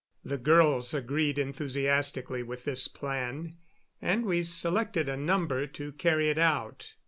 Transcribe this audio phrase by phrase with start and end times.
[0.25, 3.57] The girls agreed enthusiastically with this plan,
[4.01, 6.95] and we selected a number to carry it out.